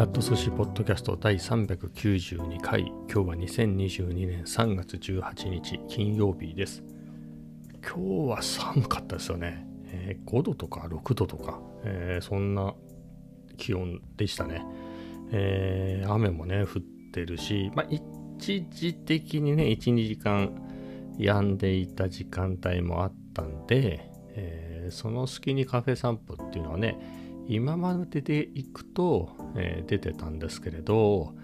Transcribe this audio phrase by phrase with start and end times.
[0.00, 2.86] キャット寿司ポッドキャスト第392回。
[2.86, 6.82] 今日は2022年3月18日金曜日です。
[7.86, 12.72] 今日は寒かったですよね、えー、5度とか6度とか、えー、そんな
[13.58, 14.64] 気温でしたね、
[15.32, 20.50] えー、雨もね降ってるし、まあ、一時的にね12時間
[21.18, 26.96] 止んでいた時間帯もあったんで、えその隙にカフェ散歩っていうのはね
[27.50, 31.34] 今まででいくと、えー、出てたんですけれど、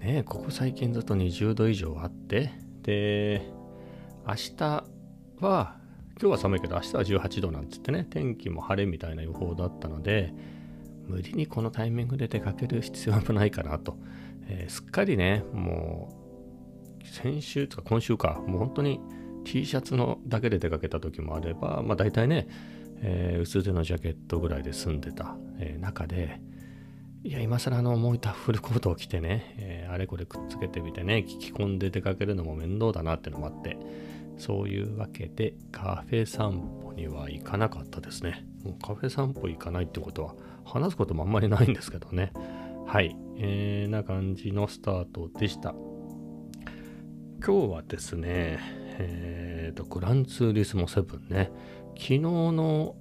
[0.00, 2.50] ね、ここ最近ずっと20度以上あって、
[2.82, 3.48] で、
[4.26, 4.82] 明日は、
[5.38, 5.76] 今
[6.18, 10.34] 日は寒いけど明日は18度なんつってね、天気も晴れみたいな予報だったので、
[11.06, 13.96] 無理にこのタイミングで出かける必要もないかなと。
[14.48, 16.12] えー、すっかりね、も
[17.04, 19.00] う、先週とか今週か、もう本当に
[19.44, 22.48] T シャツのだけで出かけた時もあれば、まあ大体ね、
[23.02, 26.40] えー、薄手のジャケットぐらいで済んでた、えー、中で、
[27.24, 33.76] いや、今更あの、もういたフルコートを着てね、えー、あれこれくっつけてみてね、聞き込んで出かけるのも面倒だなってのもあって、
[34.38, 38.46] そういうわけでカフェ散歩には行かなかったですね。
[38.62, 42.32] もうカフェ散歩行かないってことは、話すこともあんまりないんですけどね。
[42.86, 45.74] はい、えー、な感じのスタートでした。
[47.44, 48.58] 今日はですね、
[48.98, 51.50] えーと、グランツーリスモ7ね、
[51.96, 52.94] 昨日の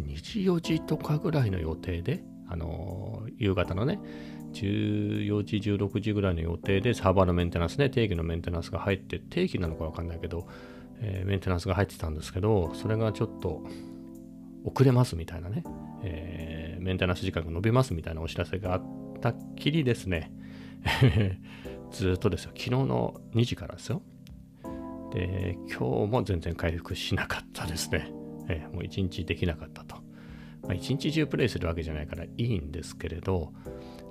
[0.00, 4.00] 2時4時とかぐらいの予定で、あのー、夕方のね、
[4.52, 10.46] 14時、16時ぐらいの予定でサーバーのメンテナンスね、定期のメンテナンスが入って、定期なのかわかんないけど、
[11.00, 13.62] えー、メンテナンスが入ってたんですけど、それがちょっと
[14.64, 15.62] 遅れますみたいなね、
[16.02, 18.82] えー、メンテナンス時間が延びますみたいなお知らせがあっ
[19.20, 20.32] たっきりですね、
[21.90, 24.02] ずっとですよ、昨日の2時からですよ。
[25.12, 28.15] で、今日も全然回復しなかったですね。
[28.48, 29.96] えー、もう一日できなかったと。
[30.62, 33.52] まあ、一日中プレイするわけじゃないからいいんですけれど、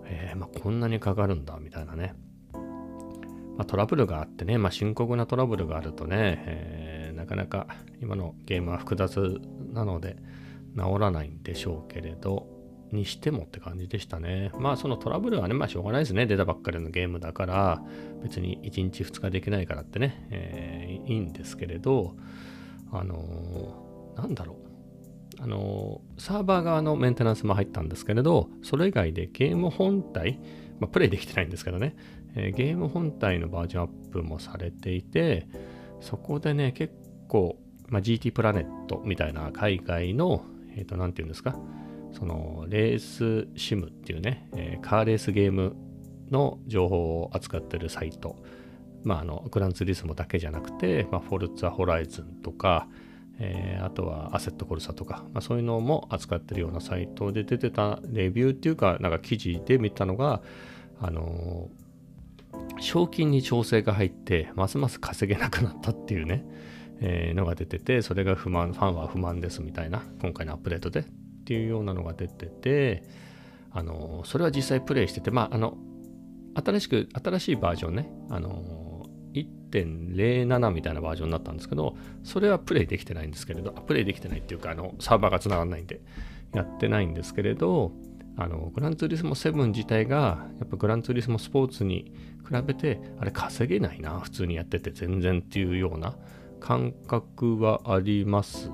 [0.06, 2.14] えー、まあ、こんなにかかるんだみたいなね。
[2.54, 7.68] まあ、トラブルがあってね、ま、深刻なトラブルがあるとね、えー、なかなか
[8.02, 9.40] 今のゲームは複雑
[9.72, 10.18] なので
[10.76, 12.48] 治らないんでしょうけれど、
[12.92, 14.52] にしてもって感じでしたね。
[14.60, 16.26] まあそのトラブルはね、まあしょうがないですね。
[16.26, 17.82] 出たばっかりのゲームだから、
[18.24, 22.16] 別に1日2日できないからってね、えー、いいんですけれど、
[22.92, 23.85] あの、
[24.16, 24.66] なんだろう。
[25.42, 30.40] あの、サーバー側のメンテナンスも入ったんですけれど、それ以外でゲーム本体、
[30.80, 31.96] まあ、プレイできてないんですけどね、
[32.36, 35.48] えー、ゲーム本体のバージョンアップもされていて、
[36.00, 36.94] そこでね、結
[37.28, 40.44] 構、まあ、GT プラネットみたいな海外の、
[40.76, 41.58] えっ、ー、と、なんていうんですか、
[42.12, 45.76] そのレースシムっていうね、えー、カーレースゲーム
[46.32, 48.38] の情報を扱ってるサイト、
[49.04, 52.88] まあ、あのグランツーリスモだけじゃなくて、まあ、フォルツァホライズンとか、
[53.40, 60.42] えー、あとはアセットコルサとか、まあ、そういうのも扱ってるようなサイトで出てたレビューっていうか、なんか記事で見たのが、
[61.02, 66.46] あのー、賞金に調整が入って、ますます稼げなくなったっていうね、
[67.02, 71.04] えー、のが出てて、それが不満、ファンは不満ですみたいな、今回のアップデートでっ
[71.46, 73.04] ていうようなのが出てて、
[73.72, 75.78] あの、それは実際プレイしてて、まあ、あの、
[76.56, 78.85] 新しく、新しいバージョンね、あの、
[79.84, 86.02] 1.07みたいなバージョンになったんですけど、それはプレイできてないんですけれど、プレイできてないっていうか、あの、サーバーが繋がらないんで、
[86.54, 87.92] やってないんですけれど、
[88.38, 92.12] あの、グランツーリスモ7自体が、やっぱグランツーリスモスポーツに
[92.48, 96.16] 比べて、あれ稼げないな、普通にやってて全然っていうような
[96.60, 98.72] 感覚はあります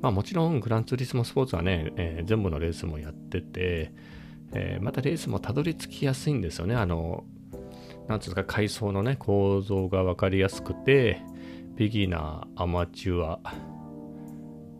[0.00, 3.92] まあもちろんグランツーリスモスポーツはね、えー、全部のレースもやってて、
[4.52, 6.74] えー、またレースもたどり着きやすいんですよね。
[6.74, 7.24] あの、
[8.08, 11.22] なんつうか階層のね、構造が分かりやすくて、
[11.76, 13.40] ビギナー、アマチュア、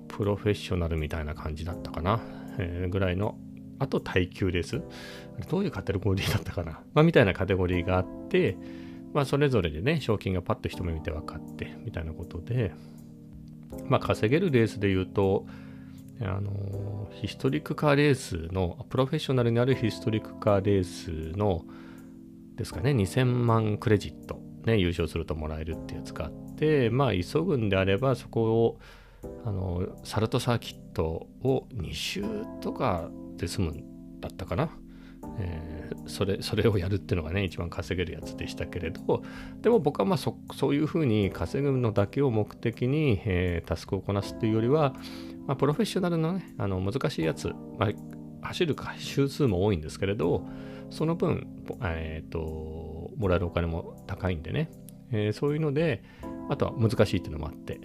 [0.09, 2.21] プロフェッショナルみたいな感じだったかな。
[2.59, 3.37] えー、ぐらいの、
[3.79, 4.83] あと耐久レース。
[5.49, 6.83] どういうカテゴリーだったかな。
[6.93, 8.57] まあ、みたいなカテゴリーがあって、
[9.13, 12.73] まあ、それぞれでね、賞金がパッと一目見て分かって、みたいなことで、
[13.87, 15.47] まあ、稼げるレースで言うと、
[16.21, 21.65] あのヒストリックカーレースの、プロフェッショナルにあるヒストリックカーレースの、
[22.57, 28.79] ですかね、2000万クレジット、ね、優勝するともらえるってやつがあって、まあ、急ぐんであれば、そこを、
[29.45, 32.23] あの、サルトサーキットを2周
[32.61, 34.71] とかで済むんだったかな。
[35.39, 39.23] えー、それそれをやるっていうのがね一番稼げるやつでしたけれど
[39.61, 44.95] でも僕はまあそそういうふうに稼ぐのだけを目的に、えー、タスクをこなすっていうよりは、
[45.47, 47.49] まあ、プロフェッショナルのねあの難しいやつ、
[47.79, 47.91] まあ、
[48.45, 50.47] 走る周数も多いんですけれど
[50.91, 51.47] その分、
[51.83, 54.71] えーと、もらえるお金も高いんでね、
[55.11, 56.05] えー、そういうので
[56.51, 57.81] あとは難しいっていうのもあって、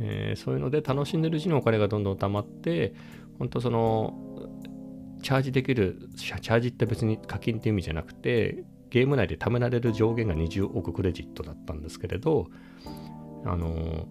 [0.00, 2.94] えー、そういうので楽しんでるうちにお金がどんどん溜まって
[3.38, 4.28] 本当その
[5.22, 12.46] チャージできる、チャージって別に課金って意味じゃなくて、ゲーム内で貯められる上限が20億クレジットだったんですけれど、
[13.44, 14.08] あの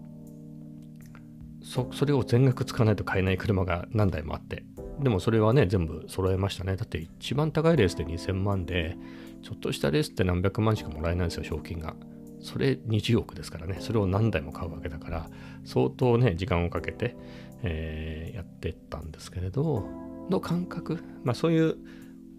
[1.62, 4.64] それを全額使わないと買えない車が何台もあって、
[5.00, 6.76] でもそれはね、全部揃えましたね。
[6.76, 8.96] だって一番高いレースで2000万で、
[9.42, 11.94] ちょっとしたレースって何百万しかもらえないんですよ、賞金が。
[12.40, 15.30] それ20億ですからね、それを何台も買うわけだから、
[15.64, 17.16] 相当ね、時間をかけて、
[17.62, 19.86] えー、やってったんですけれど、
[20.30, 21.76] の感覚、まあそういう、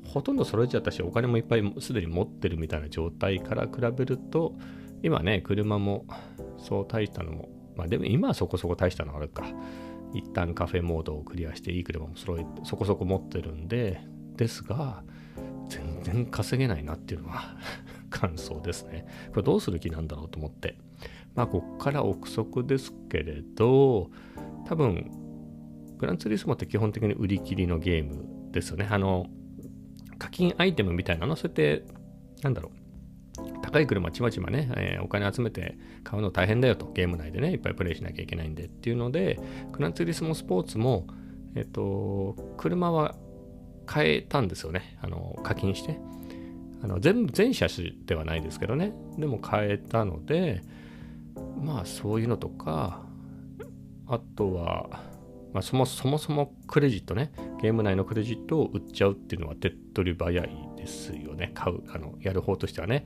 [0.05, 4.55] ほとんど揃えちゃったし、お金もいっぱいすでに持ってるみたいな状態から比べると、
[5.03, 6.05] 今ね、車も
[6.57, 9.45] そう大したのも、まあでも今はそこそこ大したのあるか。
[10.13, 14.01] 一旦カフェモードをクリアしていい車も揃えそこそこ持ってるんで、
[14.35, 15.03] ですが、
[15.69, 17.57] 全然稼げないなっていうのは
[18.09, 19.05] 感想ですね。
[19.29, 20.77] これどうする気なんだろうと思って。
[21.35, 24.09] まあ、こっから憶測ですけれど、
[24.65, 25.11] 多分、
[25.97, 28.87] グランツーリスモって基本的に売り切りのゲームですよね。
[28.89, 29.27] あの、
[30.17, 31.85] 課金アイテムみたいなの、そうやって、
[32.41, 32.78] なんだろう。
[33.61, 39.39] 高い車ちまちまね、えー、お金集めて買うの大変だよと、ゲーム内でね、いっぱいプレイしなきゃいけないんでっていうので、
[39.71, 41.07] グランツーリスモスポーツも、
[41.55, 43.15] えっと、車は
[43.91, 44.97] 変えたんですよね。
[45.01, 45.99] あの、課金して。
[46.81, 48.93] あの全部、全車種ではないですけどね。
[49.17, 50.61] でも変えたので、
[51.61, 53.03] まあそういうのとか、
[54.07, 54.89] あとは、
[55.53, 57.31] まあ、そもそもそもクレジットね、
[57.61, 61.51] ゲーム内のクレジットを売っちゃうっていうのは手っ取り早いですよね。
[61.53, 63.05] 買う、あの、やる方としてはね。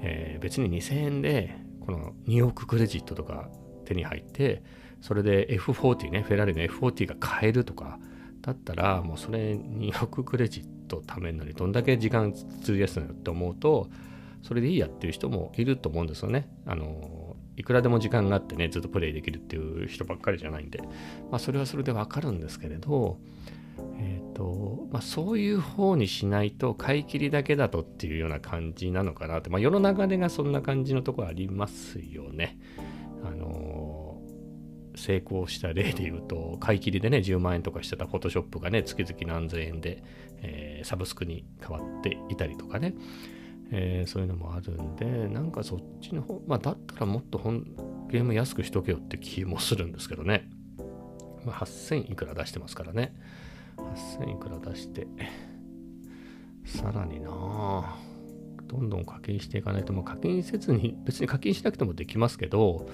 [0.00, 3.48] えー、別に2000円で、この2億クレジットとか
[3.84, 4.62] 手に入って、
[5.00, 7.98] それで F40 ね、フェラーリの F40 が買えるとか、
[8.40, 13.88] だったら、もうそれ2億クレジット貯めるのにどんだけ時間費やすのよって思うと、
[14.42, 16.48] それでいいやっていう人もいると思うんですよね。
[16.66, 20.80] あの、いくらでも時間があってね、ずっとプレイできるっていう人ばっかりじゃないんで、
[21.30, 23.18] まあそれはそれでわかるんですけれど、
[23.98, 32.58] え、ー、と、まあそういう方にしないと買い切りだけだとっていうような感じなのかなって、まあ世の流れがそんな感じのところありますよね。
[33.22, 34.20] あの
[34.96, 40.02] 成功した例で言うと、買い切りでね、10万円とかしてたフォトショップがね、月々何千円で、
[40.42, 42.94] えー、サブスクに変わっていたりとかね、
[43.72, 47.64] えー、そういうのもあるんで、なんかそっちの方、まあ、だったらもっと本
[48.08, 50.48] ゲーム安くしとけよって気もするんですけどね。
[51.44, 53.14] まあ、8000いくら出してますからね。
[53.80, 55.06] 8000いくら出して、
[56.64, 57.96] さらにな
[58.66, 62.88] どんどん課金していかないと、もう課金せずに、別に課金しなくてもできますけど、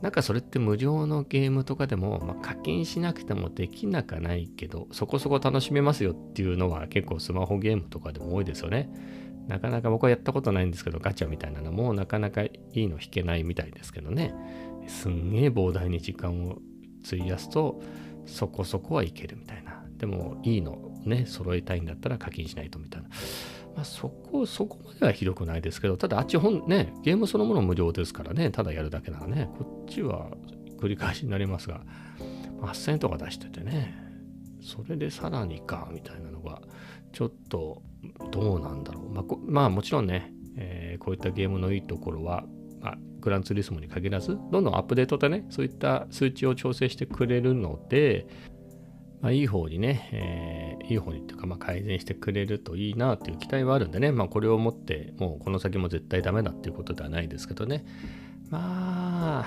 [0.00, 8.90] なんかそれって無料のゲームとかでも、まあ、課金しなくてもできなかないけど、そこそこ楽しめますよっていうのは結構スマホゲームとかでも多いですよね。
[9.48, 14.34] なかなか僕はやったことないんですけど、ガチャみたいなのもなかなかいいの引けないみたいですけどね。
[14.88, 16.58] すんげえ膨大に時間を
[17.06, 17.80] 費やすと、
[18.26, 19.81] そこそこはいけるみたいな。
[20.02, 23.08] でも、いいのね、揃えたいんだったら課金しないとみたいな。
[23.76, 30.32] まあ、そこ、そこまではひどくないですけど、ただあっち本ね、ゲームそのもの無料ですからね、ただやるだけならね、こっちは
[30.80, 31.82] 繰り返しになりますが、
[32.62, 33.94] 8000円とか出しててね、
[34.60, 36.60] それでさらにか、みたいなのが、
[37.12, 37.80] ちょっと
[38.32, 39.08] どうなんだろう。
[39.08, 42.44] まあ、まあ、もちろんね、えー、こういったゲームのいいところは、
[42.80, 48.26] まあ、グランツーリスモに限らず、どんどんアップデートでね、そういった数値を調整してくれるので、
[49.22, 57.86] まあ、いい方にね、えー、いい方にっていうか、まあ、改善してくれるといいなっていう期待はあるんでね、まあ、これをもって、もうこの先も絶対ダメだっていうことではないですけどね、
[58.50, 59.46] ま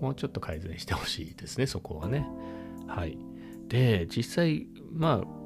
[0.00, 2.26] もうちょっと改善してほしいですね、そこはね。
[2.86, 3.18] はい。
[3.68, 5.44] で、実際、まあ、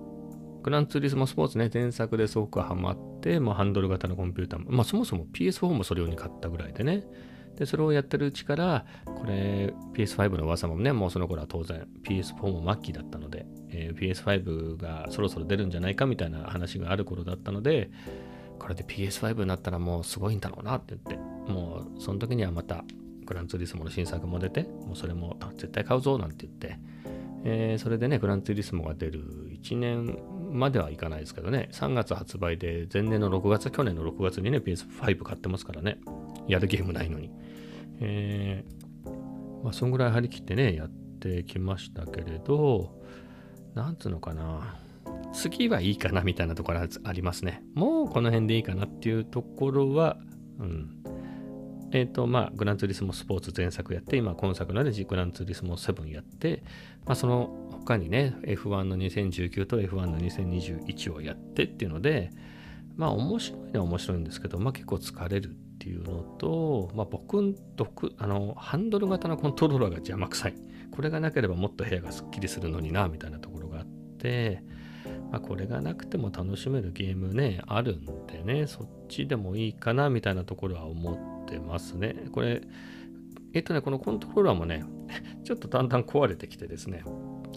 [0.63, 7.05] グランツーリスモスポーツね、前作ですごくハマって、まあ、ハンドル型のコンピューターも、まあ、そもそも PS4 もそれ用に買ったぐらいでね、
[7.59, 17.91] で、それをやってるうちから、これ PS5 の噂もね、もうその頃は当然 PS4 も末期だったので、えー、PS5 がそろそろ出るんじゃないかみたいな話がある頃だったので、
[18.61, 22.85] これで PS5 になったらもうすごいんだろうなって言って、もうその時にはまた
[23.27, 26.79] グランツーリスモの新作も出て、もうそれも絶対買うぞなんて言って、
[27.45, 29.25] えー、それでね、グランツーリスモが出る
[29.63, 30.19] 1年
[30.53, 35.99] まではいかないですけどね、3月発売で前年の6月、去年の6月にね、PS5 買ってますからね、
[36.47, 37.31] やるゲームないのに。
[38.01, 42.99] えー、まあ、そんぐらい張り切ってね、やってきましたけれど、
[43.75, 44.77] なんつうのかな、
[45.33, 47.63] 次はいいかなみたいなところありますね。
[47.75, 50.17] もうこの辺でいいかなっていうところは、
[50.59, 50.91] うん。
[51.91, 56.63] えっ、ー、と、まあ、グランツーリスモスポーツ前作やって、今、今作のでグランツーリスモ7やって、
[57.07, 62.31] まあ、その他にね、F1 の2019と F1 の2021をやってっていうので、
[62.97, 70.55] まあ、面白いのは面白いんですけど、まあ、結構疲れるっていうのと、まあ、僕独あのハンドル型のコントローラーが邪魔くさい
[70.91, 73.87] これがなければもっと部屋がすっきりするのになみたいなところがあっ
[74.19, 74.63] て
[75.31, 82.17] まあ、これがなくても楽しめるゲームね、あるんでね、そっちでもいいかなみたいなところは思ってますね。
[82.33, 82.63] これ、
[83.53, 84.85] えっとね、このコントローラーもね、
[85.45, 87.03] ちょっとだんだん壊れてきてですね、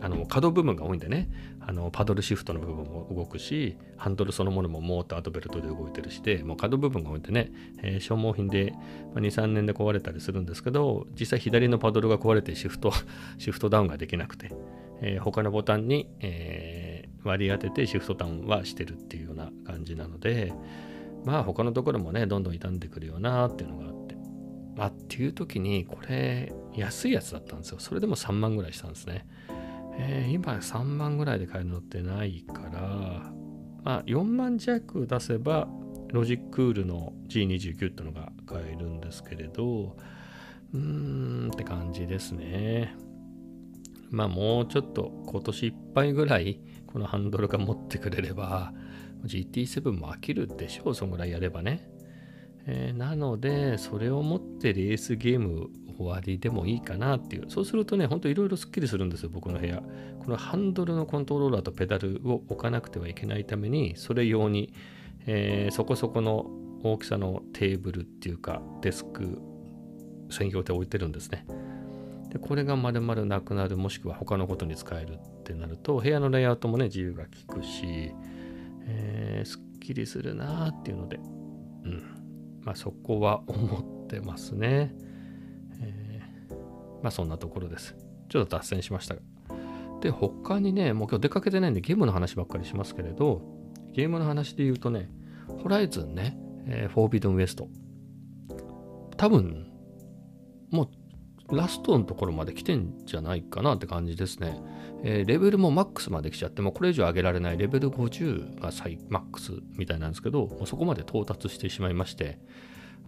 [0.01, 1.29] あの可動部分が多いんでね。
[1.63, 7.51] あのパドルシフトの部分も動くしハンドルそのものもモーターとベルトで動いてるしてもう可動部分が多いんでね、
[7.83, 8.73] えー、消耗品で、
[9.13, 12.91] 23年で壊れたりするんですけど実際左のパドルが壊れてシフト
[13.37, 14.51] シフトダウンができなくて、
[15.01, 20.51] えー、他のボタンに、えー、割り当ててシフトダウンはしてるっていうような感じなので
[21.25, 24.15] まあ他のところもねどんどん傷んでくるよなっていうのがあって。
[24.75, 27.79] まあっていう時にこれ安いやつだったんですよ。
[27.79, 29.27] それでも3万ぐらいしたんですね。
[30.03, 33.31] えー、今3万ぐらいで買えるのってないから、
[33.83, 35.67] まあ、4万弱出せば
[36.11, 39.95] ロジックールの G29 ってのが買えるんですけれど
[40.73, 42.95] うーんって感じですね。
[44.09, 48.73] まあもうちょっと今年いっぱいぐらいこのハンドルが持ってくれれば
[49.23, 51.89] GT7 も飽きるでしょうそんぐらいやればね、
[52.65, 55.69] えー、なのでそれを持ってレースゲーム
[56.01, 57.45] 終わりでもいいかなっていう。
[57.49, 59.81] そうするとね、ほんといろいろすっきりするんですよ、僕の部屋。
[60.19, 64.73] このハンドルのコントローラーとペダルを置かなくてはいけないために、それ用に、
[65.25, 66.49] えー、そこそこの
[66.83, 69.39] 大きさのテーブルっていうか、デスク
[70.29, 71.45] 専用で置いてるんですね。
[72.29, 78.13] で、これがまるまるなくなる、もしくは他のことに使えるってなると、部屋のレイアウトもね、自由が利くし、
[78.85, 82.03] えー、すっきりするなーっていうので、うん。
[82.63, 84.93] まあそこは思ってますね。
[87.01, 87.95] まあそんなところです。
[88.29, 89.21] ちょっと脱線しましたが。
[90.01, 93.41] で、他にね、もう今日出かけてないんでゲームの話ばっかりしますけれど、
[93.93, 95.09] ゲームの話で言うとね、
[95.63, 97.69] ホライズンね、えー、フォービドンウエスト。
[99.17, 99.71] 多分、
[100.71, 100.89] も
[101.49, 104.59] うラストのところまで来てんじゃないかなって感じですね。
[105.03, 112.39] えー、レベルもマックスまで来ちゃって、もうこれ以上上げられないレベル50が最マックスみたいなんですけど、もうそこまで到達してしまいまして、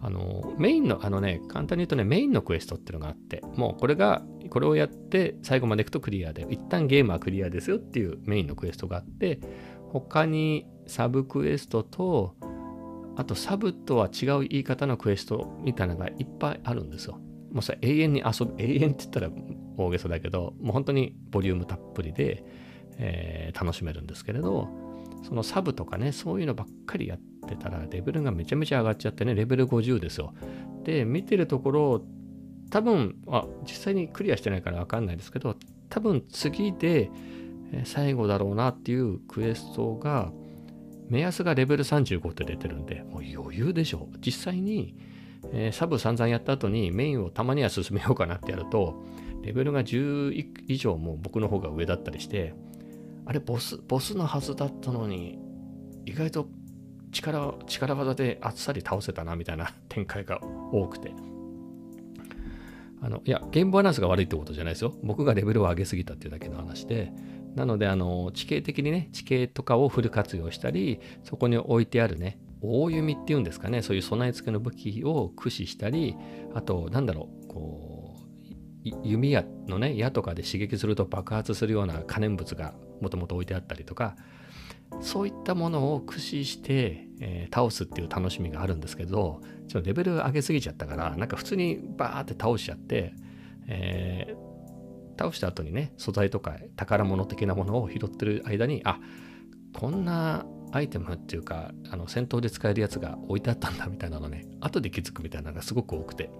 [0.04, 9.40] あのメインのあのね簡単に言うとねメインのクエストっていうのがあってもうこれがこれをやって最後までいくとクリアで一旦ゲームはクリアですよっていうメインのクエストがあって
[9.88, 12.36] 他にサブクエストと
[13.16, 17.18] あとサブとは違う言い方のクエストみたいなのがいっぱいあるんですよ。
[17.52, 19.30] もうそれ永遠に遊ぶ永遠って言ったら
[19.78, 22.44] 大げさだけどもう本当にボリュームたっぷりで、
[22.98, 24.68] えー、楽しめるんですけれど
[25.22, 30.34] そのサブとかねそういうのばっかりやってってたらレベルがめちゃめちゃ上がっちゃってねレベル50ですよ。
[30.84, 32.04] で見てるところ
[32.70, 35.56] 多分あ実際にクリアしてないから分かんないですけど
[35.88, 37.10] 多分次で
[37.84, 40.32] 最後だろうなっていうクエストが
[41.08, 44.08] 目安がレベル35って出てるんでもう余裕でしょ。
[44.24, 44.96] 実際に、
[45.52, 49.04] えー、サブ散々やった後にメインをたまには進めようかなってやると
[49.42, 52.54] レベルが10以上も僕の方が上だったりして
[53.26, 55.38] あれボスボスのはずだったのに
[56.06, 56.48] 意外と
[57.14, 60.40] 力力技であっさり倒せたなみたいな 展開が
[60.72, 61.12] 多くて。
[63.00, 64.94] あのいやゲームバランスが悪いってことじゃないですよ。
[65.02, 67.12] 僕がレベルを上げすぎたっていうだけの話で。
[67.54, 73.82] なのであの地形的にね地形とかをフル活用したりそこに置いてあるね大弓っていうんですかね。
[73.82, 76.16] そういう備え付けの武器を駆使したり
[76.54, 84.16] あとなんだろうこう弓矢のね矢とかで刺激すると爆発するような可燃物がもともと置いてあったりとか
[85.00, 93.14] そういったものを駆使して、えー、倒すっていう楽しみがあるんですけどちょっとレベル上げすぎちゃったからなんか普通にバーって倒しちゃって、
[93.66, 98.98] えー、倒した後にね素材とか宝物的なものを拾ってる間にあ
[99.74, 106.30] こんなアイテムっていうかあの戦闘で使えるやつが置いてあったんだみたいなのね後で気づくみたいなのがすごく多くて、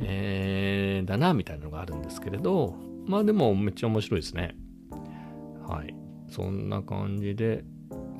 [0.00, 4.56] えー、だなみたいなのがあるんですけれどまあでもめっちゃ面白いですね。
[5.66, 5.94] はい。
[6.28, 7.64] そんな感じで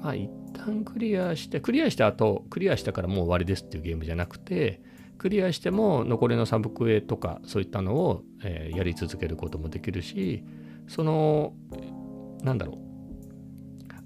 [0.05, 4.83] まあ一旦クリアして、クリアした後、クリアしたからもう終わりですっていうゲームじゃなくて、
[5.17, 10.45] クリアしても残りのサブクエとかそういったのを、えー、やり続けることもできるし、
[10.89, 11.55] その、
[12.43, 12.79] なんだろう、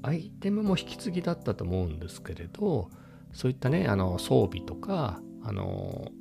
[0.02, 2.90] アイテムも引き継ぎだったと思うんですけれど、
[3.32, 6.12] そういったね、あの装備とか、あの、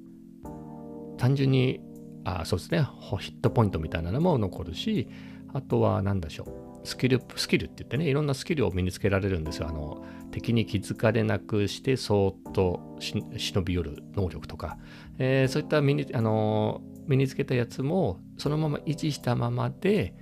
[1.20, 1.82] 単純に、
[2.24, 2.82] あそうですね、
[3.20, 5.08] ヒットポイントみたいなのも残るし、
[5.54, 9.68] あとは何でしょう、スキル、スキルって言ってね、いろんなスキルを身につけられるんですよ。
[9.68, 14.78] あの、敵に気づかれなくして、そーっと忍び寄る能力とか、
[15.20, 20.16] えー、そういった身に、あの身につけたやつも、そのまま維持したままで、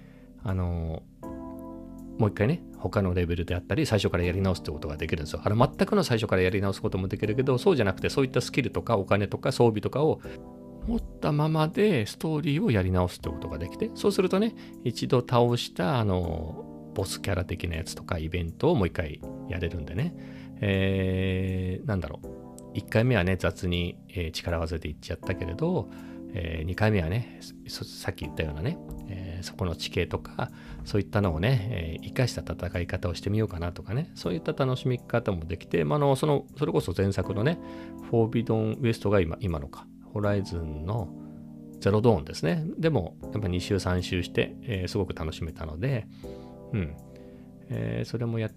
[0.43, 1.03] あの
[2.17, 5.41] もう一回ね、他のレベルであったり、最初からやり直すってことができるんですよ。
[5.43, 10.19] あの、全くの最初からやり直すこともできるけど、そうじゃなくて、そういったスキルとかお金とか装備とかを
[10.87, 20.15] 持ったままでストーリーをやり直すってことができて、そうするとね、一度倒したあのボスキャラ的なやつとかイベントをもう一回やれるんでね、
[20.61, 22.77] えー、なんだろう。
[22.77, 25.89] 1回目はね雑に、えー、力技でいっちゃったけれど、
[26.33, 28.77] えー、2回目はねさっき言ったようなね、
[29.07, 30.51] えー、そこの地形とか
[30.83, 34.11] そういったのをね、えー、生かした戦い方をしてみようかなとかね。
[34.15, 37.59] そういった楽しみ方もできて、まあのそのそれこそ前作のね
[38.09, 39.87] フォービドンウエストが今今のか。
[40.15, 41.09] ホライズンの
[41.81, 42.63] ゼロドーンですね。
[42.77, 46.07] でもやっぱ2周3周して、えー、すごく楽しめたので
[46.71, 46.95] うん、
[47.69, 48.51] えー、それもやっ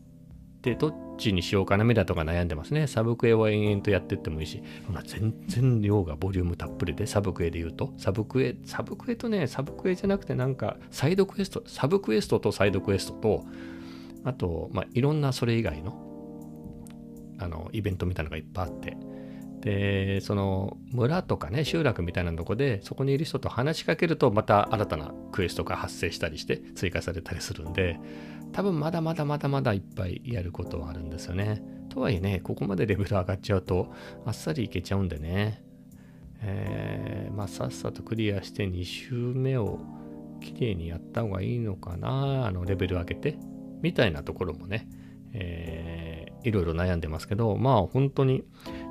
[0.63, 2.87] てどっちにしようかな目だとか悩んでますね。
[2.87, 13.45] サブクエを延々とやってってもいいし、まあ、全然量がボリュームたっぷりで、サブクエで言うと、サブクエ、サブクエとね、サブクエじゃなくてなんか、サイドクエスト、サブクエストとサイドクエストと、
[14.25, 15.93] あと、まあ、いろんなそれ以外の、
[17.39, 18.97] あの、イベントみたいなのがいっぱいあって、
[19.61, 27.99] で、その村とかね、集落みたいなとこで、そこにいる人と話しかけると、また新たなクエストが発生したりして、追加されたりするんで、
[28.53, 31.63] 多分まだまだまだまだいっぱいやることはあるんですよね。
[31.89, 33.93] とはいえね、ここまでレベル上がっちゃうと、
[34.25, 35.63] あっさりいけちゃうんでね。
[36.41, 39.81] えー、まあ、さっさとクリアして2周目を
[40.41, 43.39] きれいにやった方がいいのかな、あのレベル上げて、
[43.83, 44.89] みたいなところもね、
[45.33, 48.45] えー、いろいろ悩んでますけど、まあ本当に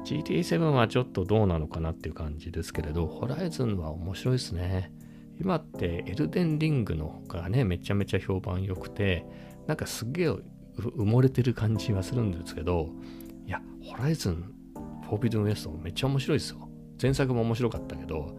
[0.07, 4.91] GTA7 はちょっとどうなのかなっていう感じですけれど、ホライズンは面白いですね。
[5.39, 9.25] 今ってエルデンリングの方がね、めちゃめちゃ評判良くて、
[9.67, 10.29] なんかすげえ
[10.77, 12.89] 埋もれてる感じはするんですけど、
[13.45, 14.53] いや、ホライズン、
[15.03, 16.69] フォービドンウエストめっちゃ面白いですよ。
[17.01, 18.37] 前作も面白かったけど、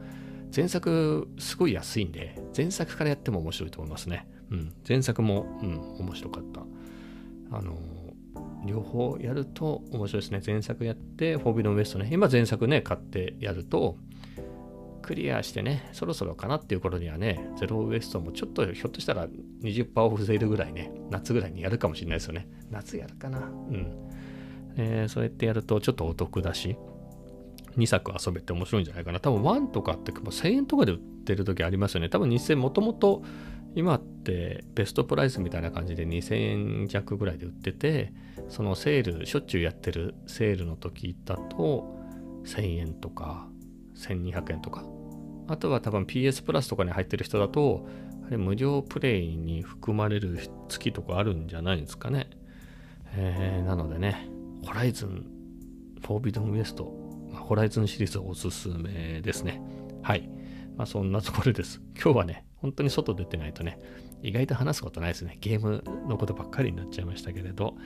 [0.54, 4.26] 前作すごい安いんで、前作からやっても面白いと思いますね。
[4.50, 4.72] うん。
[4.88, 6.62] 前作も、うん、面白かった。
[7.50, 7.76] あの、
[8.65, 10.41] 両方やると面白いですね。
[10.45, 12.09] 前作やって、フォービドンウエストね。
[12.12, 13.97] 今前作ね、買ってやると、
[15.03, 19.27] クリアしてね、そろそろかなっていう頃にはね、ゼロウエストもちょっとひょっとしたら
[19.62, 22.47] 20%オフセールぐらいね、夏ぐらいにやるかもしれないですよね。
[22.71, 23.38] 夏やるかな。
[23.38, 24.11] うん。
[24.77, 26.77] えー、そうやってやるとちょっとお得だし、
[27.79, 29.21] 2作遊べて面白いんじゃないかな。
[29.21, 32.09] 多分1とかって1000円とかで売ってる時ありますよね。
[32.09, 33.23] 多分2000もともと
[33.74, 36.37] 今ってベストプライスみたいな感じで2000
[36.83, 38.12] 円弱ぐらいで売ってて、
[38.48, 41.96] そのセール、しょっちゅうやってるセールの時だと
[42.44, 43.48] 1000円とか
[43.94, 44.85] 1200円とか
[45.48, 47.88] あとは多分 PS プラスとかに入ってる人だと、
[48.26, 52.28] あれ無料プレイに含まれる月とかあるんじゃないですかね。
[53.14, 54.28] えー、なのでね、
[54.66, 55.26] ホライズン、
[56.02, 56.92] フォービドンウエスト、
[57.33, 59.62] ホライズンシリーズおすすめですね。
[60.02, 60.28] はい。
[60.76, 61.81] まあそんなところです。
[61.94, 63.79] 今日はね、本当に外出てないとね、
[64.23, 65.38] 意外と話すことないですね。
[65.40, 67.77] ゲームのことばっかりになっちゃいましたけれど、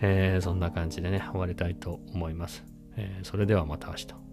[0.00, 2.64] えー、そんな感じでね、終わりたいと思います。
[2.96, 4.23] えー、それではまた明日。